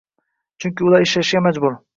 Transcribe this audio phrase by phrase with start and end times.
[0.65, 1.85] Chunki ular ishlashga majbur qiladi.